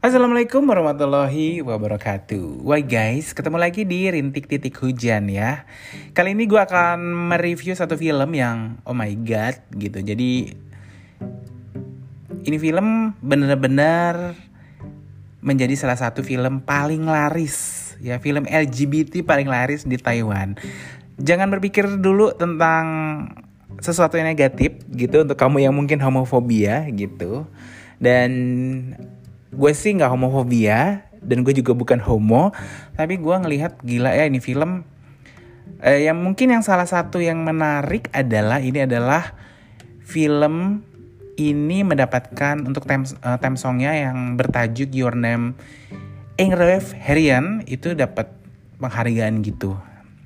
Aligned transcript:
Assalamualaikum 0.00 0.64
warahmatullahi 0.64 1.60
wabarakatuh. 1.60 2.64
Wah 2.64 2.80
guys, 2.80 3.36
ketemu 3.36 3.60
lagi 3.60 3.84
di 3.84 4.08
Rintik 4.08 4.48
Titik 4.48 4.80
Hujan 4.80 5.28
ya. 5.28 5.68
Kali 6.16 6.32
ini 6.32 6.48
gue 6.48 6.56
akan 6.56 7.28
mereview 7.28 7.76
satu 7.76 8.00
film 8.00 8.32
yang 8.32 8.80
oh 8.88 8.96
my 8.96 9.12
god 9.20 9.60
gitu. 9.76 10.00
Jadi 10.00 10.56
ini 12.48 12.56
film 12.56 13.12
bener-bener 13.20 14.40
menjadi 15.44 15.76
salah 15.76 16.00
satu 16.00 16.24
film 16.24 16.64
paling 16.64 17.04
laris 17.04 17.92
ya. 18.00 18.16
Film 18.24 18.48
LGBT 18.48 19.20
paling 19.20 19.52
laris 19.52 19.84
di 19.84 20.00
Taiwan. 20.00 20.56
Jangan 21.20 21.52
berpikir 21.52 22.00
dulu 22.00 22.32
tentang 22.32 22.88
sesuatu 23.84 24.16
yang 24.16 24.32
negatif 24.32 24.80
gitu 24.96 25.28
untuk 25.28 25.36
kamu 25.36 25.60
yang 25.60 25.76
mungkin 25.76 26.00
homofobia 26.00 26.88
gitu. 26.88 27.44
Dan 28.00 28.32
gue 29.50 29.72
sih 29.74 29.94
nggak 29.98 30.10
homofobia 30.10 31.10
dan 31.20 31.42
gue 31.44 31.52
juga 31.52 31.74
bukan 31.76 32.00
homo 32.00 32.54
tapi 32.94 33.18
gue 33.18 33.36
ngelihat 33.36 33.82
gila 33.82 34.14
ya 34.14 34.24
ini 34.30 34.38
film 34.38 34.86
eh, 35.82 36.06
yang 36.06 36.22
mungkin 36.22 36.54
yang 36.54 36.62
salah 36.62 36.86
satu 36.86 37.18
yang 37.18 37.42
menarik 37.42 38.08
adalah 38.14 38.62
ini 38.62 38.86
adalah 38.86 39.34
film 40.06 40.86
ini 41.40 41.80
mendapatkan 41.80 42.60
untuk 42.68 42.84
theme, 42.84 43.08
uh, 43.24 43.40
theme 43.40 43.56
songnya 43.56 43.96
yang 43.96 44.36
bertajuk 44.36 44.92
Your 44.92 45.16
Name 45.16 45.56
Ingrev 46.36 46.92
Herian 46.92 47.64
itu 47.64 47.96
dapat 47.96 48.28
penghargaan 48.76 49.40
gitu. 49.40 49.76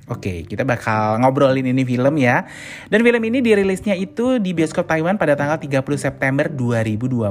Oke, 0.05 0.45
kita 0.45 0.69
bakal 0.69 1.17
ngobrolin 1.23 1.65
ini 1.65 1.81
film 1.87 2.21
ya. 2.21 2.45
Dan 2.93 3.01
film 3.01 3.23
ini 3.25 3.41
dirilisnya 3.41 3.97
itu 3.97 4.37
di 4.37 4.53
bioskop 4.53 4.85
Taiwan 4.85 5.17
pada 5.17 5.33
tanggal 5.33 5.57
30 5.57 5.81
September 5.97 6.47
2020. 6.51 7.25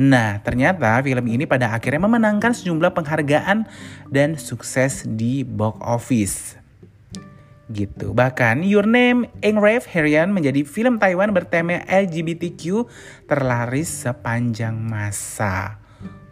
Nah, 0.00 0.40
ternyata 0.40 1.04
film 1.04 1.28
ini 1.28 1.44
pada 1.44 1.76
akhirnya 1.76 2.00
memenangkan 2.08 2.56
sejumlah 2.56 2.96
penghargaan 2.96 3.68
dan 4.08 4.40
sukses 4.40 5.04
di 5.04 5.44
box 5.44 5.76
office. 5.84 6.36
Gitu. 7.68 8.16
Bahkan 8.16 8.64
Your 8.64 8.88
Name 8.88 9.28
Engrave 9.44 9.84
Herian 9.84 10.32
menjadi 10.32 10.64
film 10.64 10.96
Taiwan 10.96 11.36
bertema 11.36 11.84
LGBTQ 11.84 12.88
terlaris 13.28 13.92
sepanjang 13.92 14.72
masa. 14.72 15.76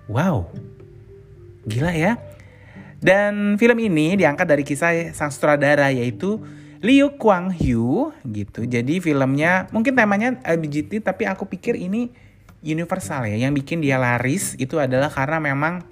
Wow. 0.08 0.48
Gila 1.68 1.92
ya. 1.92 2.16
Dan 3.04 3.60
film 3.60 3.78
ini 3.84 4.16
diangkat 4.16 4.48
dari 4.48 4.64
kisah 4.64 5.12
sang 5.12 5.28
sutradara 5.28 5.92
yaitu 5.92 6.40
Liu 6.80 7.20
Kuang 7.20 7.52
Hu 7.52 8.16
gitu. 8.24 8.64
Jadi 8.64 9.04
filmnya 9.04 9.68
mungkin 9.76 9.92
temanya 9.92 10.40
LGBT 10.40 11.04
tapi 11.04 11.28
aku 11.28 11.44
pikir 11.44 11.76
ini 11.76 12.27
universal 12.62 13.26
ya. 13.28 13.36
Yang 13.38 13.62
bikin 13.64 13.78
dia 13.84 13.98
laris 13.98 14.54
itu 14.58 14.78
adalah 14.78 15.10
karena 15.10 15.38
memang 15.42 15.86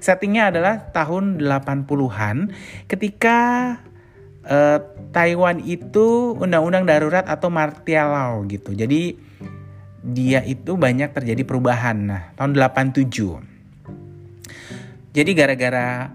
settingnya 0.00 0.52
adalah 0.52 0.92
tahun 0.92 1.40
80-an 1.40 2.52
ketika 2.84 3.38
uh, 4.44 4.78
Taiwan 5.10 5.64
itu 5.64 6.36
undang-undang 6.36 6.84
darurat 6.84 7.24
atau 7.24 7.48
martial 7.48 8.12
law 8.12 8.44
gitu. 8.44 8.76
Jadi 8.76 9.16
dia 10.04 10.44
itu 10.44 10.76
banyak 10.76 11.16
terjadi 11.16 11.42
perubahan. 11.48 11.96
Nah, 11.96 12.22
tahun 12.36 12.52
87. 12.52 13.08
Jadi 15.14 15.30
gara-gara 15.32 16.10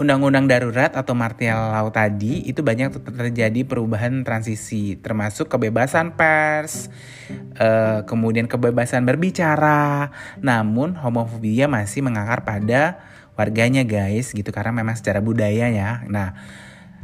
undang-undang 0.00 0.48
darurat 0.48 0.88
atau 0.96 1.12
martial 1.12 1.60
law 1.76 1.92
tadi 1.92 2.48
itu 2.48 2.64
banyak 2.64 2.88
terjadi 3.04 3.68
perubahan 3.68 4.24
transisi 4.24 4.96
termasuk 4.96 5.52
kebebasan 5.52 6.16
pers, 6.16 6.88
uh, 7.60 8.00
kemudian 8.08 8.48
kebebasan 8.48 9.04
berbicara, 9.04 10.08
namun 10.40 10.96
homofobia 10.96 11.68
masih 11.68 12.00
mengakar 12.00 12.48
pada 12.48 12.96
warganya 13.36 13.84
guys 13.84 14.32
gitu 14.32 14.48
karena 14.48 14.72
memang 14.72 14.96
secara 14.96 15.20
budaya 15.20 15.68
ya. 15.68 16.00
Nah, 16.08 16.32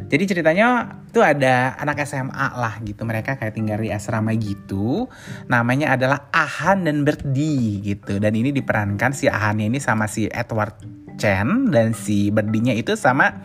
jadi 0.08 0.24
ceritanya 0.24 0.96
tuh 1.12 1.20
ada 1.20 1.76
anak 1.76 2.00
SMA 2.08 2.48
lah 2.56 2.80
gitu 2.80 3.04
mereka 3.04 3.36
kayak 3.36 3.60
tinggal 3.60 3.76
di 3.76 3.92
asrama 3.92 4.32
gitu. 4.32 5.04
Namanya 5.52 6.00
adalah 6.00 6.32
Ahan 6.32 6.88
dan 6.88 7.04
Berdi 7.04 7.84
gitu 7.84 8.16
dan 8.16 8.32
ini 8.32 8.56
diperankan 8.56 9.12
si 9.12 9.28
Ahannya 9.28 9.68
ini 9.68 9.84
sama 9.84 10.08
si 10.08 10.32
Edward 10.32 11.05
Chen 11.16 11.72
dan 11.72 11.96
si 11.96 12.30
berdinya 12.30 12.72
itu 12.72 12.94
sama 12.94 13.44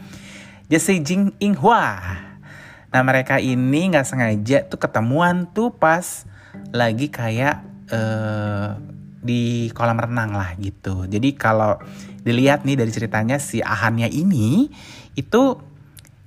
Jesse 0.72 1.00
Jing 1.04 1.36
Inghua. 1.44 2.00
Nah 2.92 3.02
mereka 3.08 3.40
ini 3.40 3.92
nggak 3.92 4.08
sengaja 4.08 4.68
tuh 4.68 4.80
ketemuan 4.80 5.48
tuh 5.52 5.72
pas 5.76 6.28
lagi 6.76 7.08
kayak 7.08 7.64
uh, 7.92 8.76
di 9.22 9.70
kolam 9.72 10.00
renang 10.00 10.36
lah 10.36 10.56
gitu. 10.59 11.08
Jadi 11.08 11.36
kalau 11.38 11.80
dilihat 12.24 12.68
nih 12.68 12.76
dari 12.76 12.92
ceritanya 12.92 13.38
si 13.38 13.64
Ahannya 13.64 14.09
ini 14.12 14.70
itu 15.16 15.59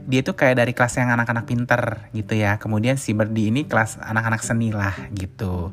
dia 0.04 0.20
tuh 0.20 0.36
kayak 0.36 0.60
dari 0.60 0.72
kelas 0.76 1.00
yang 1.00 1.10
anak-anak 1.12 1.44
pinter 1.48 1.82
gitu 2.12 2.36
ya. 2.36 2.60
Kemudian 2.60 2.96
si 3.00 3.16
Berdi 3.16 3.48
ini 3.48 3.64
kelas 3.64 4.00
anak-anak 4.00 4.40
seni 4.44 4.70
lah 4.70 4.94
gitu. 5.16 5.72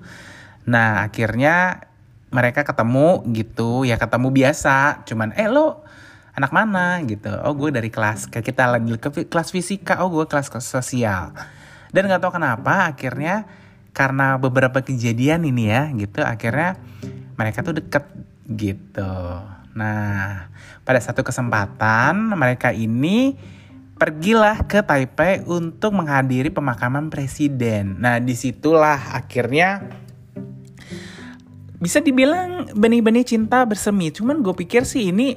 Nah 0.67 1.03
akhirnya 1.05 1.87
mereka 2.31 2.63
ketemu 2.63 3.21
gitu 3.35 3.83
ya 3.83 3.99
ketemu 3.99 4.31
biasa. 4.31 5.03
Cuman 5.05 5.35
eh 5.35 5.51
lo 5.51 5.83
anak 6.33 6.51
mana? 6.55 7.03
Gitu. 7.03 7.29
Oh 7.43 7.53
gue 7.53 7.69
dari 7.75 7.91
kelas 7.91 8.31
kita 8.31 8.71
lagi 8.71 8.95
ke 8.97 9.27
kelas 9.27 9.51
fisika. 9.51 9.99
Oh 10.01 10.09
gue 10.09 10.25
kelas 10.25 10.49
sosial. 10.63 11.35
Dan 11.91 12.07
nggak 12.07 12.23
tahu 12.23 12.39
kenapa 12.39 12.95
akhirnya 12.95 13.45
karena 13.91 14.39
beberapa 14.39 14.79
kejadian 14.79 15.43
ini 15.43 15.67
ya 15.67 15.91
gitu 15.91 16.23
akhirnya 16.23 16.79
mereka 17.35 17.59
tuh 17.61 17.75
deket 17.75 18.07
gitu. 18.47 19.43
Nah 19.75 20.47
pada 20.87 20.99
satu 21.03 21.27
kesempatan 21.27 22.31
mereka 22.39 22.71
ini 22.71 23.35
pergilah 23.99 24.65
ke 24.65 24.81
Taipei 24.81 25.43
untuk 25.45 25.93
menghadiri 25.93 26.49
pemakaman 26.49 27.11
presiden. 27.11 27.99
Nah 27.99 28.17
di 28.17 28.33
situlah 28.33 29.19
akhirnya 29.19 29.83
bisa 31.81 31.97
dibilang 31.99 32.69
benih-benih 32.77 33.25
cinta 33.25 33.65
bersemi. 33.65 34.13
Cuman 34.13 34.45
gue 34.45 34.53
pikir 34.53 34.85
sih 34.85 35.09
ini 35.09 35.33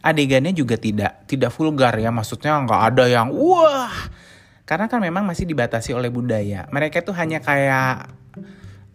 adegannya 0.00 0.56
juga 0.56 0.80
tidak 0.80 1.28
tidak 1.28 1.52
vulgar 1.52 1.92
ya. 2.00 2.08
Maksudnya 2.08 2.56
nggak 2.64 2.82
ada 2.92 3.04
yang 3.06 3.28
wah. 3.30 3.92
Karena 4.64 4.88
kan 4.88 5.04
memang 5.04 5.28
masih 5.28 5.44
dibatasi 5.44 5.92
oleh 5.92 6.08
budaya. 6.08 6.64
Mereka 6.72 7.04
tuh 7.04 7.12
hanya 7.12 7.44
kayak 7.44 8.08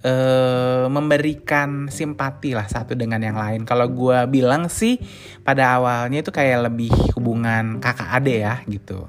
uh, 0.01 0.89
memberikan 0.89 1.85
simpati 1.93 2.57
lah 2.57 2.65
satu 2.65 2.97
dengan 2.97 3.21
yang 3.21 3.37
lain. 3.37 3.61
Kalau 3.61 3.85
gue 3.85 4.25
bilang 4.25 4.65
sih 4.65 4.97
pada 5.45 5.77
awalnya 5.77 6.25
itu 6.25 6.33
kayak 6.33 6.73
lebih 6.73 6.89
hubungan 7.13 7.77
kakak 7.77 8.09
ade 8.09 8.41
ya 8.41 8.65
gitu 8.65 9.05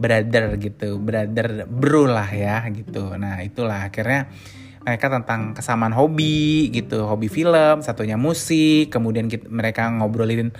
brother 0.00 0.56
gitu, 0.56 0.96
brother 0.96 1.68
bro 1.68 2.08
lah 2.08 2.32
ya 2.32 2.64
gitu. 2.72 3.12
Nah 3.20 3.44
itulah 3.44 3.92
akhirnya 3.92 4.32
mereka 4.80 5.12
tentang 5.12 5.52
kesamaan 5.52 5.92
hobi 5.92 6.72
gitu, 6.72 7.04
hobi 7.04 7.28
film, 7.28 7.84
satunya 7.84 8.16
musik, 8.16 8.88
kemudian 8.88 9.28
kita, 9.28 9.44
mereka 9.52 9.92
ngobrolin 9.92 10.56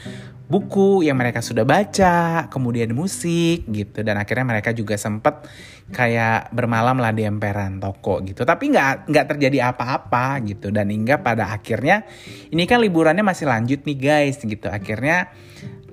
buku 0.51 1.07
yang 1.07 1.15
mereka 1.15 1.41
sudah 1.41 1.63
baca, 1.63 2.51
kemudian 2.51 2.91
musik 2.93 3.65
gitu, 3.71 4.03
dan 4.03 4.19
akhirnya 4.19 4.45
mereka 4.45 4.75
juga 4.75 4.99
sempet 4.99 5.47
kayak 5.95 6.51
bermalam 6.53 6.99
lah 6.99 7.15
di 7.15 7.23
emperan 7.25 7.79
toko 7.79 8.21
gitu, 8.27 8.43
tapi 8.45 8.75
nggak 8.75 9.09
nggak 9.09 9.27
terjadi 9.31 9.73
apa-apa 9.73 10.43
gitu, 10.45 10.69
dan 10.75 10.91
hingga 10.91 11.23
pada 11.23 11.55
akhirnya 11.55 12.05
ini 12.51 12.67
kan 12.67 12.83
liburannya 12.83 13.23
masih 13.23 13.47
lanjut 13.49 13.87
nih 13.87 13.99
guys 13.99 14.43
gitu, 14.43 14.67
akhirnya 14.69 15.31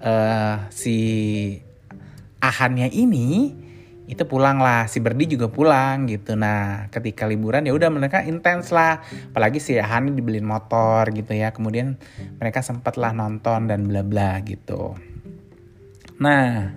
uh, 0.01 0.67
si 0.73 0.97
Ahannya 2.37 2.89
ini 2.93 3.53
itu 4.07 4.23
pulang 4.23 4.63
lah 4.63 4.87
si 4.87 5.03
Berdi 5.03 5.35
juga 5.35 5.51
pulang 5.51 6.07
gitu. 6.07 6.39
Nah 6.39 6.87
ketika 6.87 7.27
liburan 7.27 7.67
ya 7.67 7.75
udah 7.75 7.91
mereka 7.91 8.23
intens 8.23 8.71
lah. 8.71 9.03
Apalagi 9.35 9.59
si 9.59 9.75
Hani 9.75 10.15
dibeliin 10.15 10.47
motor 10.47 11.11
gitu 11.11 11.35
ya. 11.35 11.51
Kemudian 11.51 11.99
mereka 12.39 12.63
sempet 12.63 12.95
lah 12.95 13.11
nonton 13.11 13.67
dan 13.67 13.83
bla 13.83 14.07
bla 14.07 14.39
gitu. 14.47 14.95
Nah 16.23 16.71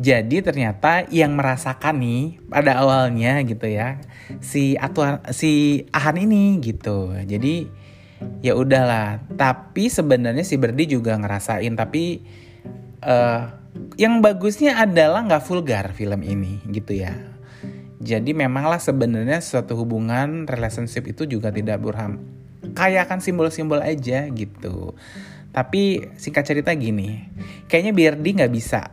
jadi 0.00 0.40
ternyata 0.40 1.04
yang 1.12 1.36
merasakan 1.36 2.00
nih 2.00 2.40
pada 2.48 2.80
awalnya 2.80 3.44
gitu 3.44 3.68
ya 3.68 4.00
si 4.40 4.80
atuan 4.80 5.20
si 5.28 5.84
Ahan 5.92 6.16
ini 6.16 6.56
gitu. 6.64 7.12
Jadi 7.12 7.68
ya 8.40 8.56
udahlah. 8.56 9.28
Tapi 9.36 9.92
sebenarnya 9.92 10.42
si 10.42 10.56
Berdi 10.56 10.88
juga 10.88 11.20
ngerasain. 11.20 11.76
Tapi 11.76 12.24
uh, 13.04 13.61
yang 13.96 14.20
bagusnya 14.20 14.76
adalah 14.80 15.24
nggak 15.24 15.44
vulgar 15.44 15.92
film 15.96 16.20
ini 16.24 16.60
gitu 16.68 16.96
ya. 16.96 17.12
Jadi 18.02 18.34
memanglah 18.34 18.82
sebenarnya 18.82 19.38
suatu 19.38 19.78
hubungan 19.78 20.44
relationship 20.50 21.06
itu 21.06 21.22
juga 21.24 21.54
tidak 21.54 21.78
burham 21.78 22.18
kayak 22.74 23.08
akan 23.08 23.20
simbol-simbol 23.22 23.78
aja 23.78 24.26
gitu. 24.32 24.96
Tapi 25.52 26.08
singkat 26.16 26.48
cerita 26.48 26.72
gini, 26.72 27.28
kayaknya 27.68 27.92
Birdi 27.92 28.30
nggak 28.40 28.52
bisa 28.52 28.88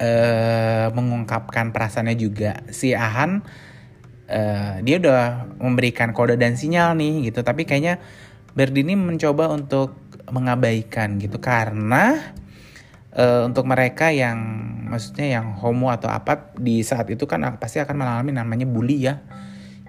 uh, 0.00 0.88
mengungkapkan 0.96 1.70
perasaannya 1.70 2.16
juga. 2.16 2.64
Si 2.72 2.96
Ahan 2.96 3.44
uh, 4.26 4.74
dia 4.80 4.96
udah 4.96 5.52
memberikan 5.60 6.16
kode 6.16 6.40
dan 6.40 6.56
sinyal 6.56 6.96
nih 6.96 7.28
gitu, 7.30 7.44
tapi 7.44 7.68
kayaknya 7.68 8.00
Berdi 8.56 8.82
ini 8.82 8.96
mencoba 8.96 9.52
untuk 9.52 9.94
mengabaikan 10.32 11.20
gitu 11.20 11.36
karena 11.38 12.34
uh, 13.18 13.42
untuk 13.44 13.66
mereka 13.66 14.14
yang 14.14 14.38
maksudnya 14.88 15.42
yang 15.42 15.52
homo 15.58 15.92
atau 15.92 16.08
apa 16.08 16.54
di 16.56 16.80
saat 16.80 17.10
itu 17.12 17.28
kan 17.28 17.44
pasti 17.60 17.82
akan 17.82 17.96
mengalami 17.98 18.32
namanya 18.32 18.64
bully 18.64 19.10
ya 19.10 19.20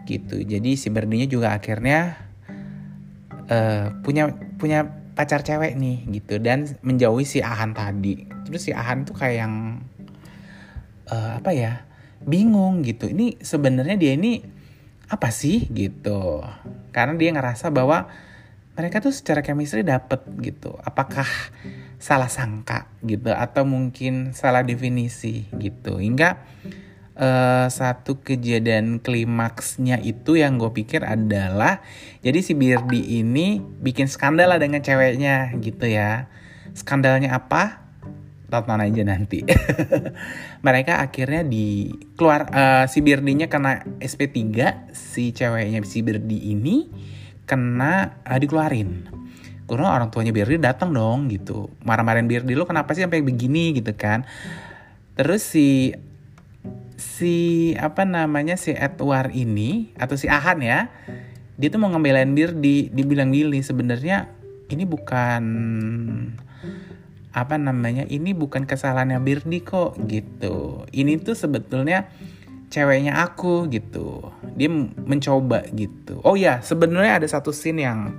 gitu. 0.10 0.42
Jadi 0.42 0.74
si 0.76 0.90
Berdinya 0.90 1.30
juga 1.30 1.54
akhirnya 1.54 2.18
uh, 3.48 3.94
punya 4.02 4.34
punya 4.58 4.90
pacar 5.14 5.46
cewek 5.46 5.78
nih 5.78 6.10
gitu. 6.20 6.42
Dan 6.42 6.66
menjauhi 6.82 7.24
si 7.24 7.40
Ahan 7.40 7.78
tadi. 7.78 8.26
Terus 8.50 8.66
si 8.66 8.72
Ahan 8.74 9.06
tuh 9.06 9.16
kayak 9.16 9.38
yang 9.46 9.54
uh, 11.08 11.38
apa 11.38 11.54
ya 11.54 11.86
bingung 12.26 12.82
gitu. 12.82 13.08
Ini 13.08 13.40
sebenarnya 13.40 13.96
dia 13.96 14.18
ini 14.18 14.42
apa 15.08 15.30
sih 15.30 15.70
gitu. 15.70 16.42
Karena 16.92 17.14
dia 17.16 17.30
ngerasa 17.32 17.70
bahwa 17.70 18.10
mereka 18.76 19.04
tuh 19.04 19.14
secara 19.14 19.46
chemistry 19.46 19.86
dapet 19.86 20.24
gitu. 20.40 20.76
Apakah 20.82 21.28
salah 22.00 22.32
sangka 22.32 22.88
gitu 23.04 23.36
atau 23.36 23.68
mungkin 23.68 24.32
salah 24.32 24.64
definisi 24.64 25.52
gitu. 25.60 26.00
Hingga 26.00 26.40
uh, 27.20 27.68
satu 27.68 28.24
kejadian 28.24 29.04
klimaksnya 29.04 30.00
itu 30.00 30.40
yang 30.40 30.56
gue 30.56 30.72
pikir 30.72 31.04
adalah 31.04 31.84
jadi 32.24 32.40
si 32.40 32.56
Birdi 32.56 33.20
ini 33.20 33.60
bikin 33.60 34.08
skandal 34.08 34.56
lah 34.56 34.60
dengan 34.64 34.80
ceweknya 34.80 35.54
gitu 35.60 35.86
ya. 35.86 36.32
Skandalnya 36.74 37.36
apa? 37.36 37.92
Tonton 38.50 38.82
aja 38.82 39.06
nanti. 39.06 39.46
Mereka 40.66 41.06
akhirnya 41.06 41.46
di 41.46 41.94
keluar 42.18 42.50
uh, 42.50 42.86
si 42.90 43.06
Birdinya 43.06 43.46
kena 43.46 43.86
SP3 44.02 44.42
si 44.90 45.36
ceweknya 45.36 45.86
si 45.86 46.02
Birdi 46.02 46.50
ini 46.50 46.90
kena 47.46 48.24
uh, 48.26 48.40
dikeluarin 48.42 49.20
karena 49.70 49.94
orang 49.94 50.10
tuanya 50.10 50.34
Birdi 50.34 50.58
datang 50.58 50.90
dong 50.90 51.30
gitu. 51.30 51.70
Marah-marahin 51.86 52.26
Birdi 52.26 52.58
lo 52.58 52.66
kenapa 52.66 52.98
sih 52.98 53.06
sampai 53.06 53.22
begini? 53.22 53.78
gitu 53.78 53.94
kan. 53.94 54.26
Terus 55.14 55.46
si 55.46 55.94
si 57.00 57.72
apa 57.80 58.04
namanya 58.04 58.58
si 58.58 58.74
Edward 58.76 59.32
ini 59.32 59.94
atau 59.96 60.20
si 60.20 60.28
Ahan 60.28 60.60
ya 60.60 60.92
dia 61.60 61.68
tuh 61.68 61.80
mau 61.80 61.92
ngebelain 61.92 62.32
Birdi. 62.32 62.90
Dibilang 62.90 63.30
Billy 63.30 63.60
sebenarnya 63.60 64.32
ini 64.72 64.88
bukan 64.88 65.44
apa 67.30 67.56
namanya 67.62 68.10
ini 68.10 68.34
bukan 68.34 68.66
kesalahannya 68.66 69.22
Birdi 69.22 69.60
kok 69.62 70.00
gitu. 70.08 70.88
Ini 70.90 71.20
tuh 71.22 71.36
sebetulnya 71.36 72.10
ceweknya 72.72 73.20
aku 73.22 73.68
gitu. 73.70 74.32
Dia 74.56 74.72
mencoba 75.04 75.68
gitu. 75.76 76.24
Oh 76.24 76.40
ya 76.40 76.64
sebenarnya 76.64 77.22
ada 77.22 77.28
satu 77.28 77.52
scene 77.52 77.84
yang 77.84 78.16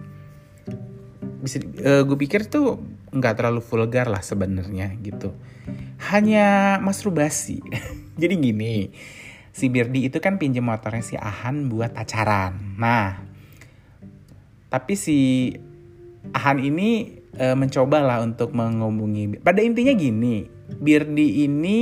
bisa 1.41 1.59
uh, 1.61 2.03
gue 2.05 2.19
pikir 2.21 2.47
tuh 2.47 2.79
nggak 3.11 3.41
terlalu 3.41 3.65
vulgar 3.65 4.07
lah 4.07 4.21
sebenarnya 4.21 4.95
gitu. 5.01 5.33
Hanya 6.13 6.79
masturbasi 6.81 7.61
jadi 8.21 8.35
gini 8.37 8.93
si 9.51 9.67
Birdi 9.67 10.07
itu 10.07 10.23
kan 10.23 10.39
pinjam 10.39 10.69
motornya 10.69 11.03
si 11.03 11.17
Ahan 11.19 11.67
buat 11.73 11.97
pacaran. 11.97 12.77
Nah 12.79 13.25
tapi 14.71 14.95
si 14.95 15.51
Ahan 16.31 16.63
ini 16.63 17.19
uh, 17.41 17.57
mencoba 17.57 17.99
lah 18.05 18.19
untuk 18.23 18.55
menghubungi 18.55 19.41
pada 19.43 19.65
intinya 19.65 19.97
gini 19.97 20.47
Birdi 20.71 21.49
ini 21.49 21.79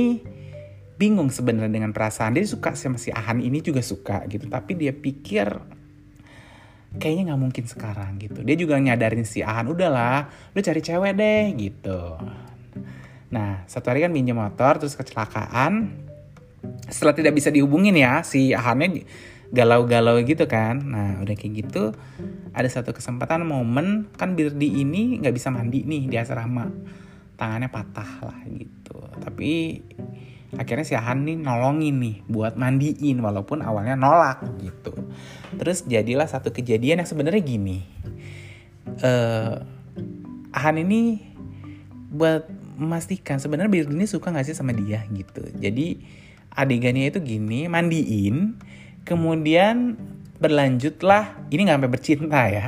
bingung 0.99 1.31
sebenarnya 1.31 1.71
dengan 1.71 1.95
perasaan. 1.95 2.35
Dia 2.35 2.43
suka 2.43 2.75
sama 2.75 2.99
si 2.99 3.09
Ahan 3.15 3.39
ini 3.39 3.63
juga 3.63 3.79
suka 3.79 4.27
gitu. 4.27 4.51
Tapi 4.51 4.75
dia 4.75 4.91
pikir 4.91 5.78
kayaknya 6.97 7.33
nggak 7.33 7.41
mungkin 7.41 7.65
sekarang 7.69 8.17
gitu. 8.17 8.41
Dia 8.41 8.55
juga 8.57 8.81
nyadarin 8.81 9.21
si 9.21 9.45
Ahan 9.45 9.69
udahlah 9.69 10.25
lu 10.57 10.59
cari 10.63 10.81
cewek 10.81 11.13
deh 11.13 11.53
gitu. 11.53 12.17
Nah 13.29 13.61
satu 13.69 13.93
hari 13.93 14.01
kan 14.01 14.09
minjem 14.09 14.39
motor 14.39 14.81
terus 14.81 14.97
kecelakaan. 14.97 15.93
Setelah 16.89 17.13
tidak 17.13 17.37
bisa 17.37 17.53
dihubungin 17.53 17.93
ya 17.93 18.25
si 18.25 18.57
Ahannya 18.57 19.05
galau-galau 19.53 20.17
gitu 20.25 20.49
kan. 20.49 20.81
Nah 20.81 21.21
udah 21.21 21.35
kayak 21.37 21.53
gitu 21.61 21.93
ada 22.49 22.65
satu 22.65 22.89
kesempatan 22.89 23.45
momen 23.45 24.09
kan 24.17 24.33
Birdi 24.33 24.81
ini 24.81 25.21
nggak 25.21 25.35
bisa 25.37 25.53
mandi 25.53 25.85
nih 25.85 26.09
di 26.09 26.15
asrama. 26.17 26.65
Tangannya 27.37 27.69
patah 27.69 28.11
lah 28.25 28.39
gitu. 28.49 28.97
Tapi 29.21 29.77
akhirnya 30.57 30.85
si 30.85 30.97
Han 30.97 31.29
nih 31.29 31.37
nolongin 31.37 31.95
nih 32.01 32.15
buat 32.25 32.57
mandiin 32.57 33.21
walaupun 33.21 33.61
awalnya 33.61 33.93
nolak 33.93 34.41
gitu 34.57 34.98
terus 35.57 35.85
jadilah 35.85 36.29
satu 36.29 36.53
kejadian 36.53 37.03
yang 37.03 37.09
sebenarnya 37.09 37.41
gini. 37.41 37.83
Uh, 39.01 39.61
Han 40.49 40.81
ini 40.81 41.21
buat 42.09 42.49
memastikan 42.79 43.37
sebenarnya 43.37 43.69
Bird 43.69 43.93
ini 43.93 44.09
suka 44.09 44.33
gak 44.33 44.49
sih 44.49 44.57
sama 44.57 44.73
dia 44.73 45.05
gitu. 45.13 45.45
Jadi 45.61 46.01
adegannya 46.49 47.13
itu 47.13 47.21
gini 47.21 47.69
mandiin 47.69 48.57
kemudian 49.05 49.95
berlanjutlah 50.41 51.45
ini 51.53 51.69
nggak 51.69 51.77
sampai 51.77 51.91
bercinta 51.93 52.41
ya 52.49 52.67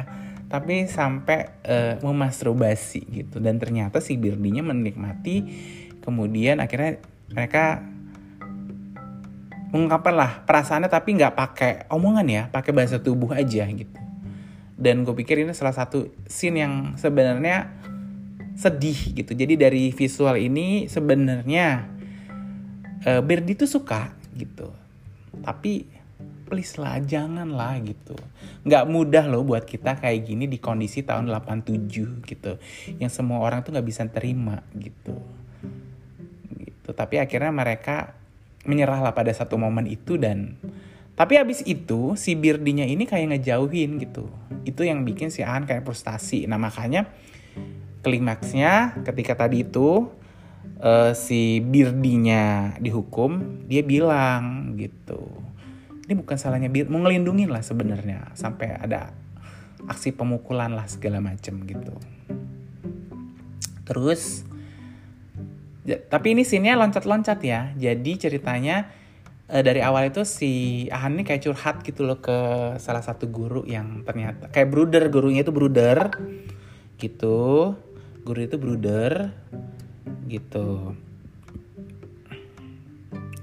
tapi 0.52 0.84
sampai 0.86 1.64
uh, 1.64 1.96
memasturbasi 2.04 3.08
gitu. 3.08 3.40
Dan 3.40 3.56
ternyata 3.58 4.04
si 4.04 4.20
Birdinya 4.20 4.60
menikmati 4.62 5.48
kemudian 6.04 6.60
akhirnya 6.60 7.00
mereka 7.32 7.80
mengungkapkan 9.72 10.16
lah 10.16 10.32
perasaannya 10.44 10.92
tapi 10.92 11.16
nggak 11.16 11.34
pakai 11.34 11.72
omongan 11.88 12.28
ya 12.28 12.44
pakai 12.52 12.72
bahasa 12.76 13.00
tubuh 13.00 13.32
aja 13.32 13.64
gitu. 13.68 14.00
Dan 14.76 15.06
gue 15.08 15.14
pikir 15.14 15.42
ini 15.46 15.54
salah 15.54 15.74
satu 15.74 16.10
scene 16.26 16.58
yang 16.66 16.74
sebenarnya 17.00 17.70
sedih 18.58 19.16
gitu. 19.16 19.32
Jadi 19.32 19.54
dari 19.56 19.94
visual 19.96 20.36
ini 20.36 20.92
sebenarnya 20.92 21.88
uh, 23.08 23.22
Berdi 23.24 23.54
tuh 23.56 23.70
suka 23.70 24.12
gitu. 24.36 24.74
Tapi 25.42 25.88
please 26.52 26.76
lah 26.76 27.00
jangan 27.00 27.48
lah 27.48 27.80
gitu. 27.80 28.18
Nggak 28.68 28.84
mudah 28.92 29.26
loh 29.32 29.48
buat 29.48 29.64
kita 29.64 30.04
kayak 30.04 30.28
gini 30.28 30.52
di 30.52 30.60
kondisi 30.60 31.06
tahun 31.06 31.32
87 31.32 32.28
gitu. 32.28 32.60
Yang 33.00 33.12
semua 33.16 33.40
orang 33.40 33.64
tuh 33.64 33.72
nggak 33.72 33.88
bisa 33.88 34.04
terima 34.12 34.60
gitu. 34.76 35.16
Gitu. 36.52 36.90
Tapi 36.92 37.24
akhirnya 37.24 37.56
mereka 37.56 38.21
menyerahlah 38.66 39.14
pada 39.16 39.34
satu 39.34 39.58
momen 39.58 39.90
itu 39.90 40.18
dan 40.22 40.58
tapi 41.18 41.38
abis 41.38 41.62
itu 41.68 42.18
si 42.18 42.34
Birdinya 42.34 42.88
ini 42.88 43.06
kayak 43.06 43.38
ngejauhin 43.38 44.02
gitu. 44.02 44.26
Itu 44.66 44.82
yang 44.88 45.06
bikin 45.06 45.30
si 45.30 45.46
An 45.46 45.70
kayak 45.70 45.86
frustasi. 45.86 46.50
Nah 46.50 46.58
makanya 46.58 47.12
klimaksnya 48.02 48.98
ketika 49.06 49.46
tadi 49.46 49.62
itu 49.62 50.10
uh, 50.82 51.14
si 51.14 51.62
Birdinya 51.62 52.74
dihukum 52.82 53.62
dia 53.70 53.86
bilang 53.86 54.74
gitu. 54.82 55.22
Ini 56.10 56.18
bukan 56.18 56.38
salahnya 56.42 56.74
Bir 56.74 56.90
mau 56.90 57.06
ngelindungin 57.06 57.54
lah 57.54 57.62
sebenarnya. 57.62 58.34
Sampai 58.34 58.74
ada 58.74 59.14
aksi 59.86 60.18
pemukulan 60.18 60.74
lah 60.74 60.90
segala 60.90 61.22
macem 61.22 61.62
gitu. 61.70 61.94
Terus 63.86 64.48
Tapi 65.82 66.38
ini 66.38 66.46
scene-nya 66.46 66.78
loncat-loncat 66.78 67.40
ya. 67.42 67.74
Jadi 67.74 68.22
ceritanya 68.22 68.86
uh, 69.50 69.64
dari 69.66 69.82
awal 69.82 70.14
itu 70.14 70.22
si 70.22 70.86
Ahan 70.94 71.18
ini 71.18 71.24
kayak 71.26 71.42
curhat 71.42 71.76
gitu 71.82 72.06
loh 72.06 72.22
ke 72.22 72.38
salah 72.78 73.02
satu 73.02 73.26
guru 73.26 73.66
yang 73.66 74.06
ternyata 74.06 74.54
kayak 74.54 74.70
bruder, 74.70 75.04
gurunya 75.10 75.42
itu 75.42 75.50
bruder 75.50 76.14
gitu. 77.02 77.74
Guru 78.22 78.40
itu 78.46 78.62
bruder 78.62 79.34
gitu. 80.30 80.94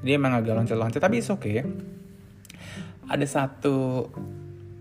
Dia 0.07 0.15
emang 0.15 0.39
agak 0.39 0.55
loncat-loncat 0.55 1.03
tapi 1.03 1.19
oke. 1.19 1.43
Okay. 1.43 1.67
Ada 3.11 3.27
satu 3.27 4.07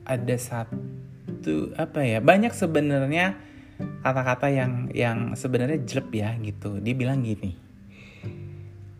ada 0.06 0.36
satu 0.38 1.74
apa 1.74 2.06
ya? 2.06 2.22
Banyak 2.22 2.54
sebenarnya 2.54 3.34
kata-kata 3.78 4.48
yang 4.50 4.90
yang 4.94 5.18
sebenarnya 5.38 5.82
jelek 5.86 6.10
ya 6.14 6.34
gitu. 6.42 6.82
Dia 6.82 6.94
bilang 6.98 7.22
gini 7.22 7.68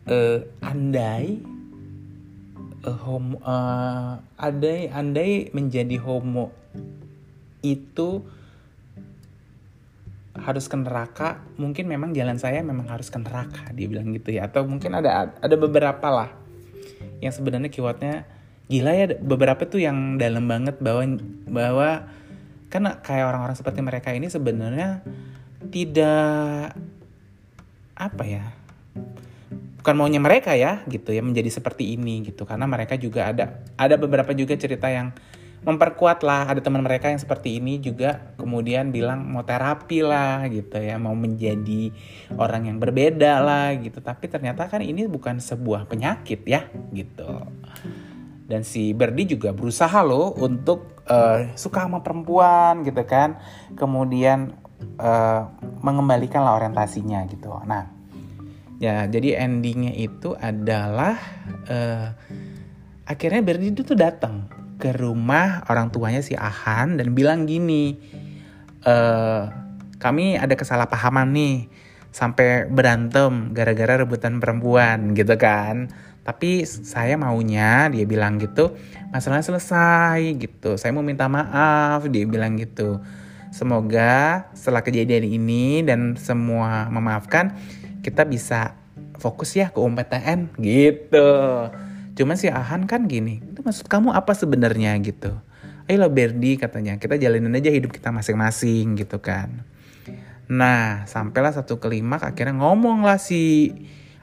e, 0.08 0.16
andai 0.64 1.38
uh, 2.82 2.98
homo 3.04 3.36
uh, 3.44 4.16
andai 4.40 4.88
andai 4.88 5.52
menjadi 5.52 6.00
homo 6.00 6.50
itu 7.60 8.24
harus 10.38 10.70
ke 10.70 10.78
neraka 10.78 11.42
mungkin 11.58 11.90
memang 11.90 12.14
jalan 12.14 12.38
saya 12.38 12.62
memang 12.62 12.86
harus 12.86 13.10
ke 13.10 13.18
neraka 13.18 13.74
dia 13.74 13.86
bilang 13.90 14.14
gitu 14.14 14.32
ya. 14.34 14.48
Atau 14.48 14.64
mungkin 14.64 14.96
ada 14.96 15.34
ada 15.34 15.56
beberapa 15.58 16.08
lah 16.08 16.30
yang 17.18 17.34
sebenarnya 17.34 17.70
keywordnya 17.70 18.24
gila 18.68 18.92
ya 18.94 19.06
beberapa 19.18 19.64
tuh 19.66 19.82
yang 19.82 20.20
dalam 20.20 20.46
banget 20.46 20.78
bahwa 20.78 21.18
bahwa 21.48 21.90
karena 22.68 23.00
kayak 23.00 23.24
orang-orang 23.32 23.56
seperti 23.56 23.80
mereka 23.80 24.12
ini 24.12 24.28
sebenarnya 24.28 25.00
tidak 25.72 26.76
apa 27.98 28.24
ya 28.24 28.44
bukan 29.88 29.94
maunya 30.04 30.20
mereka 30.20 30.52
ya 30.52 30.84
gitu 30.84 31.16
ya 31.16 31.24
menjadi 31.24 31.48
seperti 31.48 31.96
ini 31.96 32.28
gitu. 32.28 32.44
Karena 32.44 32.68
mereka 32.68 33.00
juga 33.00 33.32
ada 33.32 33.64
ada 33.80 33.96
beberapa 33.96 34.36
juga 34.36 34.52
cerita 34.52 34.92
yang 34.92 35.16
memperkuat 35.64 36.20
lah. 36.20 36.44
Ada 36.44 36.60
teman 36.60 36.84
mereka 36.84 37.08
yang 37.08 37.16
seperti 37.16 37.56
ini 37.56 37.80
juga 37.80 38.36
kemudian 38.36 38.92
bilang 38.92 39.24
mau 39.24 39.48
terapi 39.48 40.04
lah 40.04 40.44
gitu 40.52 40.76
ya 40.76 41.00
mau 41.00 41.16
menjadi 41.16 41.88
orang 42.36 42.68
yang 42.68 42.76
berbeda 42.76 43.40
lah 43.40 43.72
gitu. 43.80 44.04
Tapi 44.04 44.28
ternyata 44.28 44.68
kan 44.68 44.84
ini 44.84 45.08
bukan 45.08 45.40
sebuah 45.40 45.88
penyakit 45.88 46.44
ya 46.44 46.68
gitu 46.92 47.48
dan 48.48 48.64
si 48.64 48.96
Berdi 48.96 49.28
juga 49.38 49.52
berusaha 49.52 50.00
loh 50.00 50.32
untuk 50.40 51.04
uh, 51.06 51.52
suka 51.54 51.84
sama 51.84 52.00
perempuan 52.00 52.82
gitu 52.82 53.04
kan 53.04 53.36
kemudian 53.76 54.56
uh, 54.98 55.52
mengembalikan 55.84 56.42
lah 56.42 56.56
orientasinya 56.56 57.28
gitu 57.28 57.52
nah 57.68 57.92
ya 58.80 59.04
jadi 59.04 59.44
endingnya 59.44 59.92
itu 59.92 60.32
adalah 60.34 61.20
uh, 61.68 62.16
akhirnya 63.04 63.44
Berdi 63.44 63.76
itu 63.76 63.92
datang 63.92 64.58
ke 64.78 64.94
rumah 64.94 65.66
orang 65.66 65.90
tuanya 65.90 66.22
si 66.22 66.38
Ahan 66.38 67.02
dan 67.02 67.12
bilang 67.12 67.50
gini, 67.50 67.98
e, 68.86 68.94
kami 69.98 70.38
ada 70.38 70.54
kesalahpahaman 70.54 71.34
nih 71.34 71.66
sampai 72.14 72.70
berantem 72.70 73.50
gara-gara 73.52 73.98
rebutan 73.98 74.38
perempuan 74.38 75.18
gitu 75.18 75.34
kan. 75.34 75.90
Tapi 76.26 76.66
saya 76.66 77.16
maunya 77.16 77.88
dia 77.88 78.04
bilang 78.04 78.36
gitu, 78.36 78.76
masalah 79.10 79.40
selesai 79.40 80.20
gitu. 80.36 80.76
Saya 80.76 80.92
mau 80.92 81.02
minta 81.02 81.24
maaf, 81.26 82.04
dia 82.08 82.28
bilang 82.28 82.58
gitu. 82.60 83.00
Semoga 83.48 84.46
setelah 84.52 84.84
kejadian 84.84 85.24
ini 85.24 85.80
dan 85.80 86.20
semua 86.20 86.92
memaafkan, 86.92 87.56
kita 88.04 88.28
bisa 88.28 88.76
fokus 89.16 89.56
ya 89.56 89.72
ke 89.72 89.80
UMPTN 89.80 90.60
gitu. 90.60 91.30
Cuman 92.18 92.36
si 92.36 92.50
Ahan 92.50 92.84
kan 92.84 93.06
gini, 93.06 93.40
itu 93.40 93.60
maksud 93.64 93.88
kamu 93.88 94.12
apa 94.12 94.34
sebenarnya 94.34 94.98
gitu. 95.00 95.32
Ayolah 95.88 96.12
Berdi 96.12 96.60
katanya, 96.60 97.00
kita 97.00 97.16
jalanin 97.16 97.56
aja 97.56 97.72
hidup 97.72 97.94
kita 97.94 98.12
masing-masing 98.12 99.00
gitu 99.00 99.24
kan. 99.24 99.64
Nah, 100.48 101.04
sampailah 101.04 101.52
satu 101.56 101.80
kelima 101.80 102.20
akhirnya 102.20 102.56
ngomong 102.56 103.04
lah 103.04 103.16
si 103.16 103.72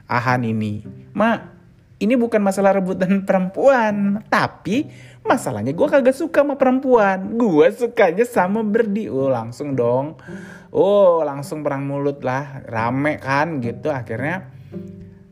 Ahan 0.06 0.46
ini. 0.46 0.86
Ma, 1.14 1.55
ini 1.96 2.12
bukan 2.12 2.44
masalah 2.44 2.76
rebutan 2.76 3.24
perempuan, 3.24 4.20
tapi 4.28 4.88
masalahnya 5.24 5.72
gue 5.72 5.88
kagak 5.88 6.12
suka 6.12 6.44
sama 6.44 6.60
perempuan. 6.60 7.40
Gue 7.40 7.72
sukanya 7.72 8.28
sama 8.28 8.60
Berdi. 8.60 9.08
Oh, 9.08 9.32
langsung 9.32 9.72
dong. 9.72 10.20
Oh, 10.68 11.24
langsung 11.24 11.64
perang 11.64 11.88
mulut 11.88 12.20
lah. 12.20 12.60
Rame 12.68 13.16
kan 13.16 13.64
gitu. 13.64 13.88
Akhirnya 13.88 14.52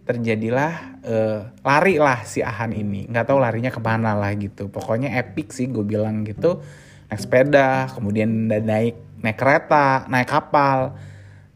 terjadilah 0.05 1.01
uh, 1.01 1.41
lari 1.65 1.97
lah 1.97 2.29
si 2.29 2.45
Ahan 2.45 2.77
ini 2.77 3.09
nggak 3.09 3.25
tahu 3.25 3.41
larinya 3.41 3.73
ke 3.73 3.81
mana 3.81 4.13
lah 4.13 4.37
gitu 4.37 4.69
pokoknya 4.69 5.17
epic 5.17 5.49
sih 5.49 5.65
gue 5.65 5.81
bilang 5.81 6.29
gitu 6.29 6.61
naik 7.09 7.21
sepeda 7.25 7.89
kemudian 7.89 8.29
naik 8.53 9.01
naik 9.25 9.39
kereta 9.41 10.05
naik 10.13 10.29
kapal 10.29 10.93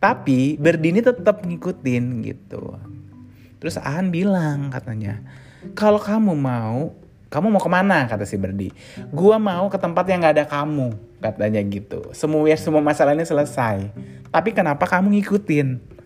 tapi 0.00 0.57
Berdini 0.57 1.05
tetap 1.05 1.45
ngikutin 1.45 2.25
gitu 2.25 2.81
terus 3.59 3.79
Ahan 3.79 4.11
bilang 4.11 4.71
katanya 4.71 5.23
kalau 5.75 5.99
kamu 5.99 6.35
mau 6.35 6.95
kamu 7.29 7.47
mau 7.53 7.61
ke 7.61 7.71
mana 7.71 8.09
kata 8.09 8.25
si 8.25 8.41
Berdi 8.41 8.73
gua 9.12 9.37
mau 9.37 9.69
ke 9.69 9.77
tempat 9.77 10.05
yang 10.09 10.25
nggak 10.25 10.35
ada 10.41 10.47
kamu 10.49 10.95
katanya 11.19 11.61
gitu 11.67 12.11
semua 12.17 12.49
semua 12.57 12.81
masalah 12.81 13.12
ini 13.12 13.27
selesai 13.27 13.91
tapi 14.33 14.55
kenapa 14.55 14.87
kamu 14.87 15.19
ngikutin 15.19 15.99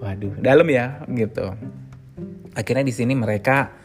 Waduh, 0.00 0.40
dalam 0.40 0.64
ya 0.72 1.04
gitu. 1.12 1.52
Akhirnya 2.56 2.84
di 2.88 2.94
sini 2.96 3.12
mereka 3.12 3.76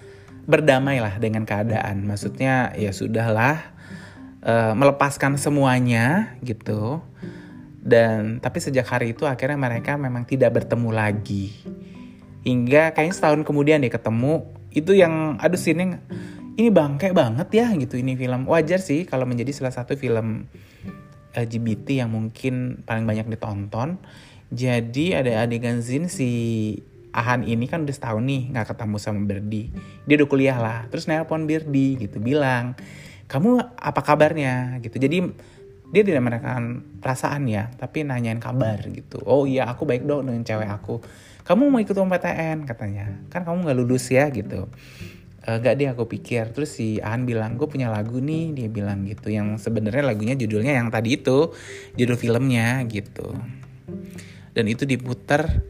berdamai 0.48 1.04
lah 1.04 1.20
dengan 1.20 1.44
keadaan. 1.44 2.08
Maksudnya 2.08 2.72
ya 2.80 2.96
sudahlah 2.96 3.60
uh, 4.40 4.72
melepaskan 4.74 5.36
semuanya 5.36 6.40
gitu. 6.40 7.04
Dan 7.84 8.40
tapi 8.40 8.64
sejak 8.64 8.88
hari 8.88 9.12
itu 9.12 9.28
akhirnya 9.28 9.60
mereka 9.60 10.00
memang 10.00 10.24
tidak 10.24 10.56
bertemu 10.56 10.90
lagi. 10.96 11.52
Hingga 12.46 12.94
kayaknya 12.94 13.16
setahun 13.18 13.42
kemudian 13.42 13.82
dia 13.82 13.90
ketemu. 13.90 14.46
Itu 14.70 14.94
yang 14.94 15.42
aduh 15.42 15.58
sini 15.58 15.98
ini 16.56 16.70
bangke 16.72 17.12
banget 17.12 17.50
ya 17.52 17.68
gitu 17.74 17.98
ini 17.98 18.14
film. 18.14 18.46
Wajar 18.46 18.80
sih 18.80 19.04
kalau 19.04 19.25
menjadi 19.25 19.52
salah 19.52 19.74
satu 19.74 19.98
film 19.98 20.46
LGBT 21.36 22.06
yang 22.06 22.14
mungkin 22.14 22.86
paling 22.88 23.04
banyak 23.04 23.28
ditonton 23.28 24.00
jadi 24.54 25.25
ada 25.25 25.46
adegan 25.46 25.82
Zin 25.82 26.06
si 26.06 26.30
Ahan 27.16 27.48
ini 27.48 27.66
kan 27.66 27.88
udah 27.88 27.96
setahun 27.96 28.24
nih 28.28 28.52
nggak 28.52 28.75
ketemu 28.75 28.96
sama 29.00 29.24
Berdi. 29.24 29.72
Dia 30.04 30.16
udah 30.20 30.28
kuliah 30.28 30.58
lah. 30.60 30.80
Terus 30.92 31.08
nelpon 31.08 31.48
Berdi 31.48 31.96
gitu 31.96 32.20
bilang, 32.20 32.75
kamu 33.32 33.64
apa 33.80 34.02
kabarnya 34.04 34.84
gitu. 34.84 35.00
Jadi 35.00 35.32
dia 35.94 36.01
tidak 36.01 36.22
menekan 36.25 36.82
perasaan 37.01 37.46
ya, 37.50 37.70
tapi 37.77 38.01
nanyain 38.01 38.42
kabar 38.42 38.82
gitu. 38.89 39.22
Oh 39.25 39.46
iya 39.46 39.70
aku 39.70 39.86
baik 39.86 40.06
dong 40.06 40.30
dengan 40.30 40.42
cewek 40.42 40.70
aku. 40.70 41.01
Kamu 41.46 41.70
mau 41.70 41.77
ikut 41.77 41.94
PTN 41.94 42.65
katanya. 42.65 43.06
Kan 43.30 43.46
kamu 43.46 43.70
nggak 43.70 43.77
lulus 43.77 44.10
ya 44.10 44.34
gitu. 44.34 44.65
E, 45.46 45.50
gak 45.62 45.77
deh 45.77 45.94
aku 45.94 46.10
pikir. 46.10 46.50
Terus 46.58 46.74
si 46.74 46.98
Ahan 46.98 47.30
bilang, 47.30 47.54
gue 47.54 47.70
punya 47.70 47.94
lagu 47.94 48.18
nih. 48.18 48.58
Dia 48.58 48.65
bilang 48.65 49.06
gitu. 49.06 49.30
Yang 49.30 49.62
sebenarnya 49.62 50.10
lagunya 50.10 50.34
judulnya 50.34 50.74
yang 50.74 50.89
tadi 50.89 51.22
itu. 51.22 51.54
Judul 51.94 52.18
filmnya 52.18 52.82
gitu 52.89 53.38
dan 54.56 54.65
itu 54.72 54.88
diputar 54.88 55.62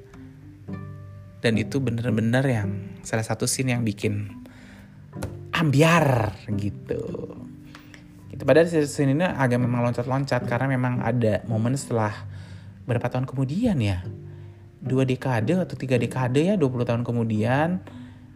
dan 1.41 1.53
itu 1.57 1.81
bener-bener 1.81 2.45
yang 2.45 2.69
salah 3.01 3.25
satu 3.25 3.49
scene 3.49 3.73
yang 3.73 3.81
bikin 3.81 4.29
ambiar 5.57 6.37
gitu 6.53 7.33
gitu. 8.35 8.43
Padahal 8.43 8.67
scene 8.67 9.15
ini 9.15 9.23
agak 9.23 9.63
memang 9.63 9.87
loncat-loncat 9.87 10.43
karena 10.43 10.67
memang 10.67 10.99
ada 10.99 11.39
momen 11.47 11.79
setelah 11.79 12.11
berapa 12.83 13.07
tahun 13.07 13.23
kemudian 13.23 13.79
ya? 13.79 14.03
Dua 14.83 15.07
dekade 15.07 15.55
atau 15.55 15.73
tiga 15.79 15.95
dekade 15.95 16.45
ya 16.45 16.59
20 16.59 16.83
tahun 16.83 17.01
kemudian 17.07 17.79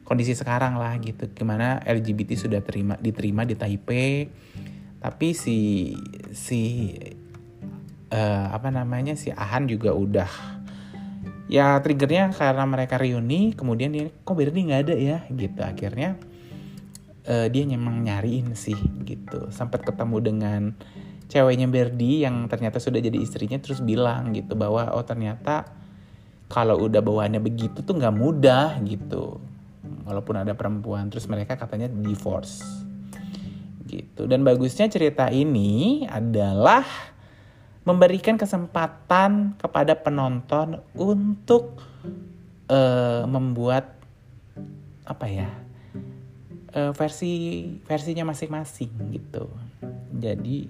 kondisi 0.07 0.33
sekarang 0.33 0.79
lah 0.79 0.95
gitu. 1.03 1.27
Gimana 1.35 1.83
LGBT 1.83 2.39
sudah 2.39 2.63
terima 2.63 2.95
diterima 2.97 3.43
di 3.43 3.59
Taipei. 3.59 4.31
Tapi 5.03 5.35
si 5.35 5.93
si 6.31 6.95
uh, 8.09 8.47
apa 8.55 8.71
namanya 8.71 9.13
si 9.19 9.29
Ahan 9.29 9.67
juga 9.67 9.93
udah 9.93 10.31
ya 11.51 11.77
triggernya 11.83 12.33
karena 12.33 12.65
mereka 12.65 12.97
reuni 12.97 13.57
kemudian 13.57 13.89
dia 13.93 14.09
kok 14.09 14.33
Berdi 14.33 14.71
nggak 14.71 14.81
ada 14.89 14.95
ya? 14.97 15.17
Gitu. 15.29 15.59
Akhirnya 15.61 16.17
uh, 17.29 17.47
dia 17.47 17.63
memang 17.69 18.01
nyariin 18.01 18.57
sih 18.57 18.75
gitu. 19.05 19.53
Sempat 19.53 19.85
ketemu 19.85 20.17
dengan 20.19 20.61
ceweknya 21.29 21.69
Berdi 21.69 22.25
yang 22.25 22.49
ternyata 22.49 22.81
sudah 22.81 22.97
jadi 22.97 23.15
istrinya 23.21 23.61
terus 23.61 23.85
bilang 23.85 24.33
gitu 24.33 24.57
bahwa 24.57 24.89
oh 24.97 25.05
ternyata 25.05 25.69
kalau 26.49 26.81
udah 26.81 27.05
bawaannya 27.05 27.37
begitu 27.39 27.85
tuh 27.85 27.93
nggak 27.93 28.15
mudah 28.17 28.81
gitu. 28.83 29.37
Walaupun 30.09 30.41
ada 30.41 30.57
perempuan 30.57 31.13
terus 31.13 31.29
mereka 31.29 31.53
katanya 31.53 31.85
divorce 31.85 32.65
gitu. 33.85 34.25
Dan 34.25 34.41
bagusnya 34.41 34.89
cerita 34.89 35.29
ini 35.29 36.05
adalah 36.09 36.85
memberikan 37.85 38.37
kesempatan 38.37 39.57
kepada 39.57 39.97
penonton 39.97 40.81
untuk 40.93 41.81
uh, 42.69 43.25
membuat 43.25 43.97
apa 45.09 45.25
ya 45.25 45.49
uh, 46.75 46.91
versi 46.93 47.65
versinya 47.85 48.29
masing-masing 48.29 48.91
gitu. 49.13 49.49
Jadi 50.13 50.69